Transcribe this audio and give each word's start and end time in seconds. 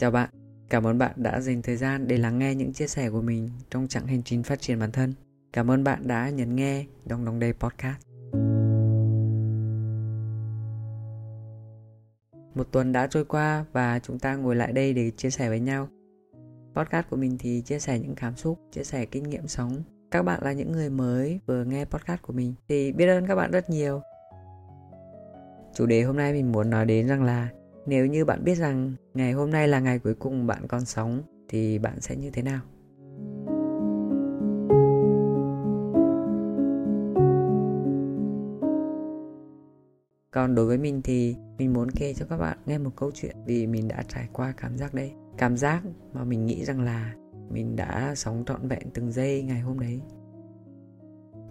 Chào 0.00 0.10
bạn, 0.10 0.30
cảm 0.70 0.86
ơn 0.86 0.98
bạn 0.98 1.12
đã 1.16 1.40
dành 1.40 1.62
thời 1.62 1.76
gian 1.76 2.06
để 2.08 2.16
lắng 2.16 2.38
nghe 2.38 2.54
những 2.54 2.72
chia 2.72 2.86
sẻ 2.86 3.10
của 3.10 3.22
mình 3.22 3.48
trong 3.70 3.88
chặng 3.88 4.06
hành 4.06 4.22
trình 4.22 4.42
phát 4.42 4.60
triển 4.60 4.78
bản 4.78 4.92
thân. 4.92 5.14
Cảm 5.52 5.70
ơn 5.70 5.84
bạn 5.84 6.08
đã 6.08 6.30
nhấn 6.30 6.56
nghe 6.56 6.84
Đồng 7.06 7.24
Đồng 7.24 7.38
Đây 7.38 7.52
Podcast. 7.52 7.98
Một 12.54 12.72
tuần 12.72 12.92
đã 12.92 13.06
trôi 13.06 13.24
qua 13.24 13.64
và 13.72 13.98
chúng 13.98 14.18
ta 14.18 14.36
ngồi 14.36 14.56
lại 14.56 14.72
đây 14.72 14.92
để 14.92 15.10
chia 15.10 15.30
sẻ 15.30 15.48
với 15.48 15.60
nhau. 15.60 15.88
Podcast 16.74 17.06
của 17.10 17.16
mình 17.16 17.36
thì 17.38 17.62
chia 17.62 17.78
sẻ 17.78 17.98
những 17.98 18.14
cảm 18.14 18.36
xúc, 18.36 18.58
chia 18.72 18.84
sẻ 18.84 19.06
kinh 19.06 19.22
nghiệm 19.22 19.48
sống. 19.48 19.82
Các 20.10 20.22
bạn 20.22 20.42
là 20.42 20.52
những 20.52 20.72
người 20.72 20.90
mới 20.90 21.40
vừa 21.46 21.64
nghe 21.64 21.84
podcast 21.84 22.22
của 22.22 22.32
mình 22.32 22.54
thì 22.68 22.92
biết 22.92 23.06
ơn 23.06 23.26
các 23.26 23.34
bạn 23.34 23.50
rất 23.50 23.70
nhiều. 23.70 24.00
Chủ 25.74 25.86
đề 25.86 26.02
hôm 26.02 26.16
nay 26.16 26.32
mình 26.32 26.52
muốn 26.52 26.70
nói 26.70 26.86
đến 26.86 27.08
rằng 27.08 27.22
là 27.22 27.48
nếu 27.88 28.06
như 28.06 28.24
bạn 28.24 28.44
biết 28.44 28.54
rằng 28.54 28.94
ngày 29.14 29.32
hôm 29.32 29.50
nay 29.50 29.68
là 29.68 29.80
ngày 29.80 29.98
cuối 29.98 30.14
cùng 30.14 30.46
bạn 30.46 30.68
còn 30.68 30.84
sống, 30.84 31.22
thì 31.48 31.78
bạn 31.78 32.00
sẽ 32.00 32.16
như 32.16 32.30
thế 32.30 32.42
nào? 32.42 32.60
Còn 40.30 40.54
đối 40.54 40.66
với 40.66 40.78
mình 40.78 41.02
thì 41.02 41.36
mình 41.58 41.72
muốn 41.72 41.90
kể 41.90 42.14
cho 42.14 42.26
các 42.26 42.38
bạn 42.38 42.58
nghe 42.66 42.78
một 42.78 42.90
câu 42.96 43.10
chuyện 43.14 43.36
vì 43.46 43.66
mình 43.66 43.88
đã 43.88 44.04
trải 44.08 44.28
qua 44.32 44.54
cảm 44.56 44.78
giác 44.78 44.94
đấy 44.94 45.12
cảm 45.38 45.56
giác 45.56 45.82
mà 46.12 46.24
mình 46.24 46.46
nghĩ 46.46 46.64
rằng 46.64 46.80
là 46.80 47.14
mình 47.50 47.76
đã 47.76 48.14
sống 48.16 48.44
trọn 48.46 48.68
vẹn 48.68 48.82
từng 48.94 49.12
giây 49.12 49.42
ngày 49.42 49.60
hôm 49.60 49.80
đấy. 49.80 50.00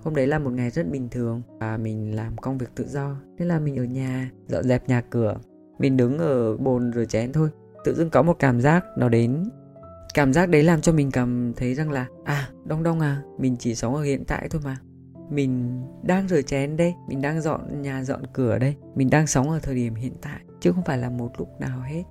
Hôm 0.02 0.16
đấy 0.16 0.28
là 0.28 0.40
một 0.40 0.50
ngày 0.54 0.70
rất 0.70 0.92
bình 0.92 1.10
thường 1.10 1.42
và 1.60 1.78
mình 1.78 2.16
làm 2.16 2.38
công 2.38 2.58
việc 2.58 2.70
tự 2.76 2.88
do. 2.88 3.16
Nên 3.38 3.48
là 3.48 3.60
mình 3.60 3.76
ở 3.76 3.84
nhà, 3.84 4.32
dọn 4.48 4.64
dẹp 4.64 4.90
nhà 4.90 5.02
cửa 5.02 5.38
mình 5.80 5.98
đứng 5.98 6.18
ở 6.18 6.58
bồn 6.58 6.94
rửa 6.94 7.06
chén 7.06 7.34
thôi. 7.34 7.50
Tự 7.84 7.96
dưng 7.96 8.10
có 8.10 8.22
một 8.22 8.36
cảm 8.40 8.62
giác 8.62 8.86
nó 8.98 9.10
đến. 9.10 9.44
Cảm 10.14 10.34
giác 10.34 10.50
đấy 10.50 10.64
làm 10.64 10.82
cho 10.82 10.92
mình 10.92 11.12
cảm 11.12 11.54
thấy 11.56 11.76
rằng 11.76 11.92
là 11.92 12.08
à 12.24 12.50
đông 12.66 12.84
đông 12.84 13.00
à 13.00 13.22
mình 13.38 13.56
chỉ 13.60 13.76
sống 13.76 13.96
ở 13.96 14.04
hiện 14.04 14.26
tại 14.26 14.48
thôi 14.50 14.62
mà. 14.66 14.78
Mình 15.30 15.82
đang 16.04 16.28
rửa 16.28 16.42
chén 16.42 16.78
đây, 16.78 16.94
mình 17.08 17.22
đang 17.22 17.42
dọn 17.42 17.82
nhà, 17.82 18.04
dọn 18.04 18.22
cửa 18.34 18.58
đây, 18.58 18.76
mình 18.96 19.10
đang 19.10 19.28
sống 19.28 19.50
ở 19.50 19.60
thời 19.60 19.76
điểm 19.76 19.96
hiện 19.96 20.14
tại, 20.22 20.40
chứ 20.60 20.72
không 20.72 20.84
phải 20.84 20.98
là 20.98 21.10
một 21.10 21.32
lúc 21.38 21.50
nào 21.60 21.82
hết. 21.82 22.04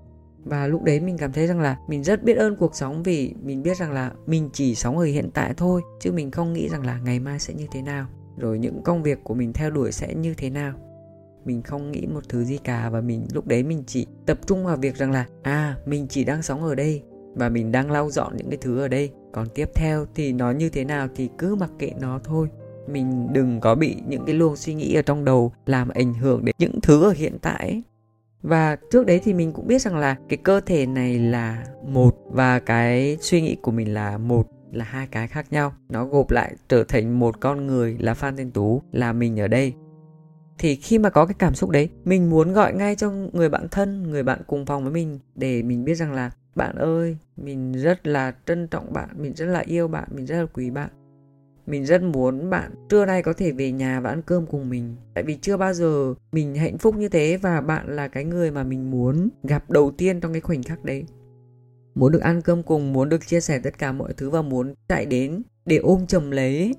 Và 0.44 0.66
lúc 0.66 0.82
đấy 0.82 1.00
mình 1.00 1.18
cảm 1.18 1.32
thấy 1.32 1.46
rằng 1.46 1.60
là 1.60 1.78
mình 1.88 2.04
rất 2.04 2.22
biết 2.22 2.36
ơn 2.36 2.56
cuộc 2.56 2.74
sống 2.74 3.02
vì 3.02 3.34
mình 3.42 3.62
biết 3.62 3.76
rằng 3.76 3.92
là 3.92 4.12
mình 4.26 4.50
chỉ 4.52 4.74
sống 4.74 4.98
ở 4.98 5.04
hiện 5.04 5.30
tại 5.34 5.54
thôi, 5.56 5.82
chứ 6.00 6.12
mình 6.12 6.30
không 6.30 6.52
nghĩ 6.52 6.68
rằng 6.68 6.86
là 6.86 7.00
ngày 7.04 7.20
mai 7.20 7.38
sẽ 7.38 7.54
như 7.54 7.66
thế 7.72 7.82
nào, 7.82 8.06
rồi 8.36 8.58
những 8.58 8.82
công 8.82 9.02
việc 9.02 9.24
của 9.24 9.34
mình 9.34 9.52
theo 9.52 9.70
đuổi 9.70 9.92
sẽ 9.92 10.14
như 10.14 10.34
thế 10.36 10.50
nào 10.50 10.74
mình 11.46 11.62
không 11.62 11.92
nghĩ 11.92 12.06
một 12.06 12.28
thứ 12.28 12.44
gì 12.44 12.58
cả 12.64 12.90
và 12.90 13.00
mình, 13.00 13.26
lúc 13.32 13.46
đấy 13.46 13.62
mình 13.62 13.82
chỉ 13.86 14.06
tập 14.26 14.38
trung 14.46 14.64
vào 14.64 14.76
việc 14.76 14.96
rằng 14.96 15.12
là 15.12 15.26
à 15.42 15.76
mình 15.86 16.06
chỉ 16.08 16.24
đang 16.24 16.42
sống 16.42 16.62
ở 16.62 16.74
đây 16.74 17.02
và 17.34 17.48
mình 17.48 17.72
đang 17.72 17.90
lau 17.90 18.10
dọn 18.10 18.36
những 18.36 18.50
cái 18.50 18.58
thứ 18.60 18.80
ở 18.80 18.88
đây. 18.88 19.10
Còn 19.32 19.46
tiếp 19.54 19.68
theo 19.74 20.06
thì 20.14 20.32
nó 20.32 20.50
như 20.50 20.70
thế 20.70 20.84
nào 20.84 21.08
thì 21.14 21.28
cứ 21.38 21.54
mặc 21.54 21.70
kệ 21.78 21.92
nó 22.00 22.20
thôi. 22.24 22.48
Mình 22.88 23.28
đừng 23.32 23.60
có 23.60 23.74
bị 23.74 23.96
những 24.08 24.24
cái 24.26 24.34
luồng 24.34 24.56
suy 24.56 24.74
nghĩ 24.74 24.94
ở 24.94 25.02
trong 25.02 25.24
đầu 25.24 25.52
làm 25.66 25.88
ảnh 25.88 26.14
hưởng 26.14 26.44
đến 26.44 26.54
những 26.58 26.80
thứ 26.82 27.04
ở 27.04 27.12
hiện 27.16 27.38
tại 27.42 27.82
và 28.42 28.76
trước 28.90 29.06
đấy 29.06 29.20
thì 29.24 29.34
mình 29.34 29.52
cũng 29.52 29.66
biết 29.66 29.82
rằng 29.82 29.96
là 29.96 30.16
cái 30.28 30.36
cơ 30.36 30.60
thể 30.60 30.86
này 30.86 31.18
là 31.18 31.64
một 31.86 32.16
và 32.30 32.58
cái 32.58 33.16
suy 33.20 33.40
nghĩ 33.40 33.56
của 33.62 33.70
mình 33.70 33.94
là 33.94 34.18
một, 34.18 34.46
là 34.72 34.84
hai 34.84 35.06
cái 35.06 35.28
khác 35.28 35.46
nhau. 35.50 35.72
Nó 35.88 36.04
gộp 36.04 36.30
lại 36.30 36.54
trở 36.68 36.84
thành 36.84 37.18
một 37.18 37.40
con 37.40 37.66
người 37.66 37.96
là 38.00 38.14
phan 38.14 38.36
thanh 38.36 38.50
tú, 38.50 38.82
là 38.92 39.12
mình 39.12 39.40
ở 39.40 39.48
đây 39.48 39.72
thì 40.58 40.76
khi 40.76 40.98
mà 40.98 41.10
có 41.10 41.26
cái 41.26 41.34
cảm 41.38 41.54
xúc 41.54 41.70
đấy, 41.70 41.88
mình 42.04 42.30
muốn 42.30 42.52
gọi 42.52 42.74
ngay 42.74 42.96
cho 42.96 43.10
người 43.10 43.48
bạn 43.48 43.68
thân, 43.70 44.10
người 44.10 44.22
bạn 44.22 44.40
cùng 44.46 44.66
phòng 44.66 44.82
với 44.82 44.92
mình 44.92 45.18
để 45.34 45.62
mình 45.62 45.84
biết 45.84 45.94
rằng 45.94 46.12
là, 46.12 46.30
bạn 46.54 46.76
ơi, 46.76 47.16
mình 47.36 47.72
rất 47.72 48.06
là 48.06 48.34
trân 48.46 48.68
trọng 48.68 48.92
bạn, 48.92 49.08
mình 49.16 49.34
rất 49.34 49.46
là 49.46 49.60
yêu 49.60 49.88
bạn, 49.88 50.08
mình 50.10 50.26
rất 50.26 50.36
là 50.36 50.46
quý 50.46 50.70
bạn. 50.70 50.88
Mình 51.66 51.86
rất 51.86 52.02
muốn 52.02 52.50
bạn 52.50 52.70
trưa 52.88 53.06
nay 53.06 53.22
có 53.22 53.32
thể 53.32 53.52
về 53.52 53.72
nhà 53.72 54.00
và 54.00 54.10
ăn 54.10 54.22
cơm 54.22 54.46
cùng 54.46 54.68
mình. 54.68 54.96
Tại 55.14 55.24
vì 55.24 55.38
chưa 55.40 55.56
bao 55.56 55.74
giờ 55.74 56.14
mình 56.32 56.54
hạnh 56.54 56.78
phúc 56.78 56.96
như 56.96 57.08
thế 57.08 57.36
và 57.36 57.60
bạn 57.60 57.96
là 57.96 58.08
cái 58.08 58.24
người 58.24 58.50
mà 58.50 58.62
mình 58.62 58.90
muốn 58.90 59.28
gặp 59.42 59.70
đầu 59.70 59.90
tiên 59.90 60.20
trong 60.20 60.32
cái 60.32 60.40
khoảnh 60.40 60.62
khắc 60.62 60.84
đấy. 60.84 61.04
Muốn 61.94 62.12
được 62.12 62.22
ăn 62.22 62.42
cơm 62.42 62.62
cùng, 62.62 62.92
muốn 62.92 63.08
được 63.08 63.26
chia 63.26 63.40
sẻ 63.40 63.58
tất 63.58 63.78
cả 63.78 63.92
mọi 63.92 64.12
thứ 64.16 64.30
và 64.30 64.42
muốn 64.42 64.74
chạy 64.88 65.06
đến 65.06 65.42
để 65.64 65.76
ôm 65.76 66.06
chầm 66.06 66.30
lấy 66.30 66.74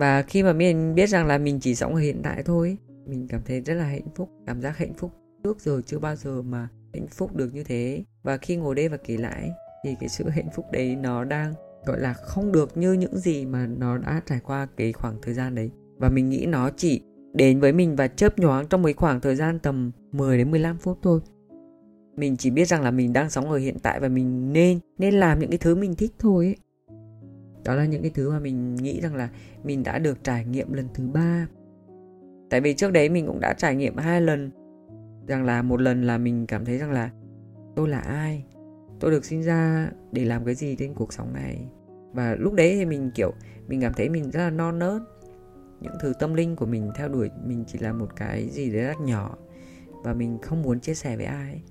và 0.00 0.22
khi 0.22 0.42
mà 0.42 0.52
mình 0.52 0.94
biết 0.94 1.06
rằng 1.06 1.26
là 1.26 1.38
mình 1.38 1.60
chỉ 1.60 1.74
sống 1.74 1.94
ở 1.94 2.00
hiện 2.00 2.20
tại 2.22 2.42
thôi, 2.42 2.76
mình 3.06 3.26
cảm 3.28 3.40
thấy 3.44 3.60
rất 3.60 3.74
là 3.74 3.84
hạnh 3.84 4.08
phúc, 4.14 4.30
cảm 4.46 4.60
giác 4.60 4.78
hạnh 4.78 4.94
phúc. 4.94 5.10
Trước 5.44 5.60
giờ 5.60 5.80
chưa 5.86 5.98
bao 5.98 6.16
giờ 6.16 6.42
mà 6.42 6.68
hạnh 6.94 7.06
phúc 7.06 7.36
được 7.36 7.54
như 7.54 7.64
thế. 7.64 8.04
Và 8.22 8.36
khi 8.36 8.56
ngồi 8.56 8.74
đây 8.74 8.88
và 8.88 8.96
kể 8.96 9.16
lại, 9.16 9.50
thì 9.84 9.96
cái 10.00 10.08
sự 10.08 10.28
hạnh 10.28 10.48
phúc 10.54 10.64
đấy 10.72 10.96
nó 10.96 11.24
đang, 11.24 11.54
gọi 11.86 12.00
là, 12.00 12.12
không 12.12 12.52
được 12.52 12.76
như 12.76 12.92
những 12.92 13.18
gì 13.18 13.46
mà 13.46 13.66
nó 13.66 13.98
đã 13.98 14.20
trải 14.26 14.40
qua 14.44 14.68
cái 14.76 14.92
khoảng 14.92 15.16
thời 15.22 15.34
gian 15.34 15.54
đấy. 15.54 15.70
Và 15.96 16.08
mình 16.08 16.28
nghĩ 16.28 16.46
nó 16.46 16.70
chỉ 16.76 17.02
đến 17.34 17.60
với 17.60 17.72
mình 17.72 17.96
và 17.96 18.08
chớp 18.08 18.38
nhoáng 18.38 18.66
trong 18.66 18.82
mấy 18.82 18.92
khoảng 18.92 19.20
thời 19.20 19.36
gian 19.36 19.58
tầm 19.58 19.90
10 20.12 20.38
đến 20.38 20.50
15 20.50 20.78
phút 20.78 20.98
thôi. 21.02 21.20
Mình 22.16 22.36
chỉ 22.36 22.50
biết 22.50 22.68
rằng 22.68 22.82
là 22.82 22.90
mình 22.90 23.12
đang 23.12 23.30
sống 23.30 23.50
ở 23.50 23.58
hiện 23.58 23.78
tại 23.82 24.00
và 24.00 24.08
mình 24.08 24.52
nên 24.52 24.78
nên 24.98 25.14
làm 25.14 25.38
những 25.38 25.50
cái 25.50 25.58
thứ 25.58 25.74
mình 25.74 25.94
thích 25.94 26.12
thôi 26.18 26.46
ấy 26.46 26.56
đó 27.64 27.74
là 27.74 27.84
những 27.84 28.02
cái 28.02 28.10
thứ 28.14 28.30
mà 28.30 28.38
mình 28.38 28.74
nghĩ 28.74 29.00
rằng 29.00 29.14
là 29.14 29.28
mình 29.64 29.82
đã 29.82 29.98
được 29.98 30.24
trải 30.24 30.44
nghiệm 30.44 30.72
lần 30.72 30.88
thứ 30.94 31.06
ba. 31.06 31.46
Tại 32.50 32.60
vì 32.60 32.74
trước 32.74 32.92
đấy 32.92 33.08
mình 33.08 33.26
cũng 33.26 33.40
đã 33.40 33.52
trải 33.52 33.74
nghiệm 33.76 33.96
hai 33.96 34.20
lần. 34.20 34.50
Rằng 35.26 35.44
là 35.44 35.62
một 35.62 35.80
lần 35.80 36.02
là 36.02 36.18
mình 36.18 36.46
cảm 36.46 36.64
thấy 36.64 36.78
rằng 36.78 36.90
là 36.90 37.10
tôi 37.76 37.88
là 37.88 37.98
ai? 37.98 38.44
Tôi 39.00 39.10
được 39.10 39.24
sinh 39.24 39.42
ra 39.42 39.90
để 40.12 40.24
làm 40.24 40.44
cái 40.44 40.54
gì 40.54 40.76
trên 40.76 40.94
cuộc 40.94 41.12
sống 41.12 41.32
này? 41.32 41.68
Và 42.12 42.34
lúc 42.38 42.52
đấy 42.54 42.74
thì 42.74 42.84
mình, 42.84 43.10
kiểu, 43.14 43.32
mình 43.68 43.80
cảm 43.80 43.92
thấy 43.96 44.08
mình 44.08 44.30
rất 44.30 44.40
là 44.40 44.50
non 44.50 44.78
nớt. 44.78 45.02
Những 45.80 45.94
thứ 46.02 46.12
tâm 46.18 46.34
linh 46.34 46.56
của 46.56 46.66
mình 46.66 46.90
theo 46.94 47.08
đuổi 47.08 47.30
mình 47.44 47.64
chỉ 47.66 47.78
là 47.78 47.92
một 47.92 48.16
cái 48.16 48.48
gì 48.48 48.72
đấy 48.72 48.82
rất 48.82 49.00
nhỏ. 49.00 49.36
Và 50.04 50.14
mình 50.14 50.38
không 50.42 50.62
muốn 50.62 50.80
chia 50.80 50.94
sẻ 50.94 51.16
với 51.16 51.26
ai 51.26 51.62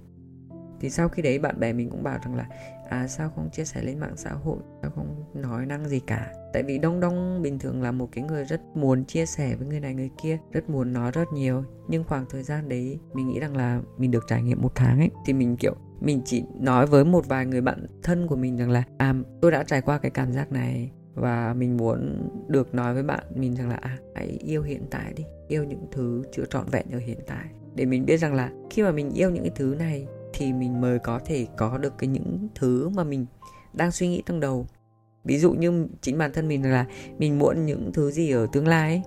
thì 0.79 0.89
sau 0.89 1.09
khi 1.09 1.21
đấy 1.21 1.39
bạn 1.39 1.59
bè 1.59 1.73
mình 1.73 1.89
cũng 1.89 2.03
bảo 2.03 2.19
rằng 2.23 2.35
là 2.35 2.45
à 2.89 3.07
sao 3.07 3.29
không 3.35 3.49
chia 3.49 3.65
sẻ 3.65 3.81
lên 3.81 3.99
mạng 3.99 4.13
xã 4.15 4.29
hội? 4.29 4.57
Sao 4.81 4.91
không 4.95 5.23
nói 5.33 5.65
năng 5.65 5.89
gì 5.89 5.99
cả? 5.99 6.33
Tại 6.53 6.63
vì 6.63 6.77
đông 6.77 6.99
đông 6.99 7.41
bình 7.41 7.59
thường 7.59 7.81
là 7.81 7.91
một 7.91 8.09
cái 8.11 8.23
người 8.23 8.43
rất 8.43 8.61
muốn 8.75 9.05
chia 9.05 9.25
sẻ 9.25 9.55
với 9.55 9.67
người 9.67 9.79
này 9.79 9.93
người 9.93 10.09
kia, 10.23 10.37
rất 10.51 10.69
muốn 10.69 10.93
nói 10.93 11.11
rất 11.11 11.27
nhiều. 11.33 11.63
Nhưng 11.87 12.03
khoảng 12.03 12.25
thời 12.29 12.43
gian 12.43 12.69
đấy, 12.69 12.99
mình 13.13 13.27
nghĩ 13.27 13.39
rằng 13.39 13.57
là 13.57 13.81
mình 13.97 14.11
được 14.11 14.23
trải 14.27 14.41
nghiệm 14.41 14.61
một 14.61 14.71
tháng 14.75 14.99
ấy, 14.99 15.09
thì 15.25 15.33
mình, 15.33 15.57
kiểu, 15.57 15.75
mình 16.01 16.21
chỉ 16.25 16.43
nói 16.59 16.87
với 16.87 17.05
một 17.05 17.27
vài 17.27 17.45
người 17.45 17.61
bạn 17.61 17.85
thân 18.03 18.27
của 18.27 18.35
mình 18.35 18.57
rằng 18.57 18.69
là 18.69 18.83
à 18.97 19.13
tôi 19.41 19.51
đã 19.51 19.63
trải 19.63 19.81
qua 19.81 19.97
cái 19.97 20.11
cảm 20.11 20.31
giác 20.31 20.51
này 20.51 20.91
và 21.15 21.53
mình 21.53 21.77
muốn 21.77 22.29
được 22.47 22.75
nói 22.75 22.93
với 22.93 23.03
bạn 23.03 23.23
mình 23.35 23.55
rằng 23.55 23.69
là 23.69 23.75
à 23.75 23.97
hãy 24.15 24.27
yêu 24.27 24.63
hiện 24.63 24.83
tại 24.89 25.13
đi, 25.15 25.23
yêu 25.47 25.63
những 25.63 25.87
thứ 25.91 26.23
chưa 26.31 26.45
trọn 26.49 26.65
vẹn 26.71 26.85
ở 26.91 26.99
hiện 26.99 27.19
tại. 27.27 27.45
Để 27.75 27.85
mình 27.85 28.05
biết 28.05 28.17
rằng 28.17 28.33
là 28.33 28.51
khi 28.69 28.83
mà 28.83 28.91
mình 28.91 29.11
yêu 29.11 29.29
những 29.29 29.43
cái 29.43 29.51
thứ 29.55 29.75
này 29.79 30.07
thì 30.33 30.53
mình 30.53 30.81
mới 30.81 30.99
có 30.99 31.19
thể 31.25 31.47
có 31.57 31.77
được 31.77 31.93
cái 31.97 32.07
những 32.07 32.47
thứ 32.55 32.89
mà 32.89 33.03
mình 33.03 33.25
đang 33.73 33.91
suy 33.91 34.07
nghĩ 34.07 34.23
trong 34.25 34.39
đầu. 34.39 34.67
Ví 35.23 35.37
dụ 35.37 35.53
như 35.53 35.87
chính 36.01 36.17
bản 36.17 36.33
thân 36.33 36.47
mình 36.47 36.71
là 36.71 36.85
mình 37.17 37.39
muốn 37.39 37.65
những 37.65 37.91
thứ 37.93 38.11
gì 38.11 38.31
ở 38.31 38.47
tương 38.51 38.67
lai 38.67 38.89
ấy. 38.89 39.01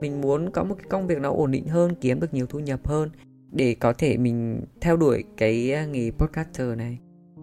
mình 0.00 0.20
muốn 0.20 0.50
có 0.50 0.64
một 0.64 0.74
cái 0.78 0.86
công 0.90 1.06
việc 1.06 1.18
nó 1.18 1.30
ổn 1.30 1.50
định 1.50 1.68
hơn 1.68 1.94
kiếm 2.00 2.20
được 2.20 2.34
nhiều 2.34 2.46
thu 2.46 2.58
nhập 2.58 2.86
hơn 2.86 3.10
để 3.52 3.76
có 3.80 3.92
thể 3.92 4.16
mình 4.16 4.60
theo 4.80 4.96
đuổi 4.96 5.24
cái 5.36 5.72
à, 5.72 5.86
nghề 5.86 6.10
podcaster 6.10 6.76
này. 6.76 6.98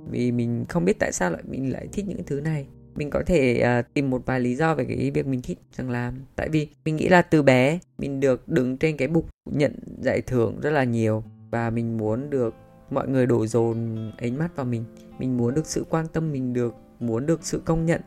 Vì 0.10 0.32
mình 0.32 0.66
không 0.70 0.86
biết 0.86 1.00
tại 1.00 1.12
sao 1.12 1.32
lại 1.32 1.44
mình 1.48 1.74
lại 1.74 1.88
thích 1.94 2.06
những 2.08 2.24
thứ 2.26 2.42
này. 2.42 2.68
Mình 2.96 3.10
có 3.10 3.24
thể 3.26 3.64
uh, 3.80 3.94
tìm 3.94 4.10
một 4.10 4.26
vài 4.26 4.40
lý 4.40 4.56
do 4.56 4.76
về 4.76 4.86
cái 4.86 5.12
việc 5.12 5.28
mình 5.28 5.42
thích 5.42 5.60
rằng 5.78 5.90
làm 5.90 6.14
tại 6.36 6.50
vì 6.50 6.68
mình 6.86 6.96
nghĩ 6.96 7.08
là 7.10 7.22
từ 7.22 7.44
bé 7.44 7.80
mình 7.98 8.20
được 8.20 8.48
đứng 8.48 8.78
trên 8.78 8.98
cái 8.98 9.08
bục 9.08 9.30
nhận 9.46 9.76
giải 10.02 10.22
thưởng 10.22 10.60
rất 10.62 10.70
là 10.70 10.84
nhiều 10.84 11.24
và 11.52 11.70
mình 11.70 11.98
muốn 11.98 12.30
được 12.30 12.54
mọi 12.90 13.08
người 13.08 13.26
đổ 13.26 13.48
dồn 13.48 13.98
ánh 14.18 14.38
mắt 14.38 14.56
vào 14.56 14.66
mình. 14.66 14.84
Mình 15.20 15.38
muốn 15.38 15.54
được 15.54 15.66
sự 15.66 15.86
quan 15.90 16.08
tâm 16.14 16.32
mình 16.32 16.54
được, 16.54 16.76
muốn 17.00 17.26
được 17.26 17.40
sự 17.44 17.62
công 17.66 17.86
nhận. 17.86 18.02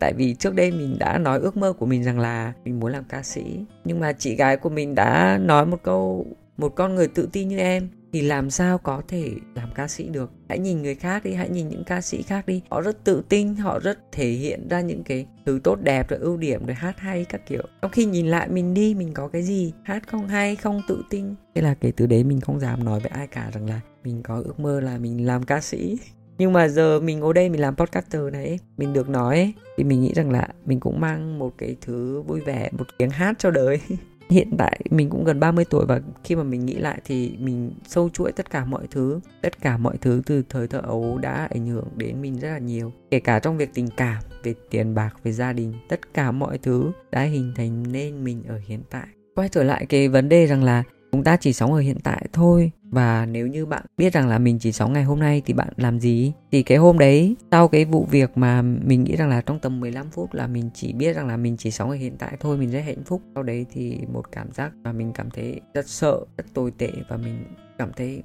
Tại 0.00 0.12
vì 0.16 0.34
trước 0.34 0.54
đây 0.54 0.70
mình 0.70 0.96
đã 0.98 1.18
nói 1.18 1.38
ước 1.38 1.56
mơ 1.56 1.72
của 1.72 1.86
mình 1.86 2.04
rằng 2.04 2.18
là 2.18 2.52
mình 2.64 2.80
muốn 2.80 2.92
làm 2.92 3.04
ca 3.04 3.22
sĩ. 3.22 3.64
Nhưng 3.84 4.00
mà 4.00 4.12
chị 4.12 4.34
gái 4.36 4.56
của 4.56 4.70
mình 4.70 4.94
đã 4.94 5.38
nói 5.38 5.66
một 5.66 5.82
câu, 5.82 6.26
một 6.56 6.68
con 6.68 6.94
người 6.94 7.08
tự 7.08 7.28
tin 7.32 7.48
như 7.48 7.58
em 7.58 7.88
thì 8.12 8.22
làm 8.22 8.50
sao 8.50 8.78
có 8.78 9.02
thể 9.08 9.30
làm 9.54 9.68
ca 9.74 9.88
sĩ 9.88 10.08
được? 10.08 10.30
Hãy 10.48 10.58
nhìn 10.58 10.82
người 10.82 10.94
khác 10.94 11.24
đi, 11.24 11.32
hãy 11.32 11.48
nhìn 11.48 11.68
những 11.68 11.84
ca 11.84 12.00
sĩ 12.00 12.22
khác 12.22 12.46
đi. 12.46 12.62
Họ 12.70 12.80
rất 12.80 13.04
tự 13.04 13.22
tin, 13.28 13.56
họ 13.56 13.78
rất 13.78 13.98
thể 14.12 14.30
hiện 14.30 14.68
ra 14.68 14.80
những 14.80 15.02
cái 15.04 15.26
thứ 15.46 15.60
tốt 15.64 15.78
đẹp 15.82 16.08
rồi 16.08 16.18
ưu 16.18 16.36
điểm 16.36 16.66
rồi 16.66 16.74
hát 16.74 16.98
hay 16.98 17.24
các 17.24 17.46
kiểu. 17.46 17.62
Trong 17.82 17.90
khi 17.90 18.04
nhìn 18.04 18.26
lại 18.26 18.48
mình 18.48 18.74
đi, 18.74 18.94
mình 18.94 19.14
có 19.14 19.28
cái 19.28 19.42
gì? 19.42 19.72
Hát 19.84 20.08
không 20.08 20.28
hay, 20.28 20.56
không 20.56 20.80
tự 20.88 21.02
tin. 21.10 21.34
Thế 21.54 21.62
là 21.62 21.74
kể 21.74 21.92
từ 21.96 22.06
đấy 22.06 22.24
mình 22.24 22.40
không 22.40 22.60
dám 22.60 22.84
nói 22.84 23.00
với 23.00 23.10
ai 23.14 23.26
cả 23.26 23.50
rằng 23.54 23.68
là 23.68 23.80
mình 24.04 24.22
có 24.22 24.42
ước 24.44 24.60
mơ 24.60 24.80
là 24.80 24.98
mình 24.98 25.26
làm 25.26 25.42
ca 25.42 25.60
sĩ. 25.60 25.98
Nhưng 26.38 26.52
mà 26.52 26.68
giờ 26.68 27.00
mình 27.00 27.20
ngồi 27.20 27.34
đây 27.34 27.48
mình 27.48 27.60
làm 27.60 27.76
podcaster 27.76 28.22
này, 28.32 28.58
mình 28.76 28.92
được 28.92 29.08
nói 29.08 29.52
thì 29.76 29.84
mình 29.84 30.00
nghĩ 30.00 30.12
rằng 30.14 30.30
là 30.30 30.48
mình 30.64 30.80
cũng 30.80 31.00
mang 31.00 31.38
một 31.38 31.54
cái 31.58 31.76
thứ 31.80 32.22
vui 32.22 32.40
vẻ, 32.40 32.70
một 32.78 32.84
tiếng 32.98 33.10
hát 33.10 33.38
cho 33.38 33.50
đời. 33.50 33.80
hiện 34.32 34.50
tại 34.58 34.80
mình 34.90 35.10
cũng 35.10 35.24
gần 35.24 35.40
30 35.40 35.64
tuổi 35.70 35.86
và 35.86 36.00
khi 36.24 36.36
mà 36.36 36.42
mình 36.42 36.66
nghĩ 36.66 36.74
lại 36.74 37.00
thì 37.04 37.36
mình 37.38 37.72
sâu 37.86 38.08
chuỗi 38.08 38.32
tất 38.32 38.50
cả 38.50 38.64
mọi 38.64 38.86
thứ, 38.90 39.20
tất 39.42 39.60
cả 39.60 39.76
mọi 39.76 39.96
thứ 39.96 40.22
từ 40.26 40.42
thời 40.48 40.66
thơ 40.66 40.80
ấu 40.82 41.18
đã 41.18 41.48
ảnh 41.50 41.66
hưởng 41.66 41.88
đến 41.96 42.22
mình 42.22 42.38
rất 42.38 42.48
là 42.48 42.58
nhiều. 42.58 42.92
Kể 43.10 43.20
cả 43.20 43.38
trong 43.38 43.56
việc 43.56 43.70
tình 43.74 43.88
cảm, 43.96 44.22
về 44.42 44.54
tiền 44.70 44.94
bạc, 44.94 45.16
về 45.24 45.32
gia 45.32 45.52
đình, 45.52 45.74
tất 45.88 46.14
cả 46.14 46.30
mọi 46.30 46.58
thứ 46.58 46.92
đã 47.10 47.22
hình 47.22 47.52
thành 47.56 47.92
nên 47.92 48.24
mình 48.24 48.42
ở 48.48 48.60
hiện 48.66 48.82
tại. 48.90 49.06
Quay 49.34 49.48
trở 49.48 49.62
lại 49.62 49.86
cái 49.86 50.08
vấn 50.08 50.28
đề 50.28 50.46
rằng 50.46 50.64
là 50.64 50.82
chúng 51.12 51.24
ta 51.24 51.36
chỉ 51.36 51.52
sống 51.52 51.72
ở 51.72 51.80
hiện 51.80 51.98
tại 52.02 52.26
thôi. 52.32 52.70
Và 52.90 53.26
nếu 53.26 53.46
như 53.46 53.66
bạn 53.66 53.84
biết 53.96 54.12
rằng 54.12 54.28
là 54.28 54.38
mình 54.38 54.58
chỉ 54.58 54.72
sống 54.72 54.92
ngày 54.92 55.04
hôm 55.04 55.20
nay 55.20 55.42
thì 55.46 55.54
bạn 55.54 55.68
làm 55.76 56.00
gì? 56.00 56.32
Thì 56.52 56.62
cái 56.62 56.78
hôm 56.78 56.98
đấy, 56.98 57.36
sau 57.50 57.68
cái 57.68 57.84
vụ 57.84 58.06
việc 58.10 58.38
mà 58.38 58.62
mình 58.62 59.04
nghĩ 59.04 59.16
rằng 59.16 59.28
là 59.28 59.40
trong 59.40 59.58
tầm 59.58 59.80
15 59.80 60.10
phút 60.10 60.34
là 60.34 60.46
mình 60.46 60.70
chỉ 60.74 60.92
biết 60.92 61.16
rằng 61.16 61.26
là 61.26 61.36
mình 61.36 61.56
chỉ 61.56 61.70
sống 61.70 61.90
ở 61.90 61.96
hiện 61.96 62.16
tại 62.18 62.36
thôi, 62.40 62.56
mình 62.56 62.70
rất 62.70 62.80
hạnh 62.80 63.04
phúc. 63.04 63.22
Sau 63.34 63.42
đấy 63.42 63.66
thì 63.72 63.98
một 64.12 64.32
cảm 64.32 64.52
giác 64.52 64.72
mà 64.84 64.92
mình 64.92 65.12
cảm 65.12 65.30
thấy 65.30 65.60
rất 65.74 65.88
sợ, 65.88 66.20
rất 66.36 66.44
tồi 66.54 66.70
tệ 66.78 66.90
và 67.08 67.16
mình 67.16 67.44
cảm 67.78 67.92
thấy 67.96 68.22